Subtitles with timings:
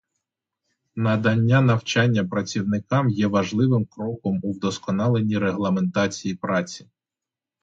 [0.95, 6.89] Надання навчання працівникам є важливим кроком у вдосконаленні регламентації праці.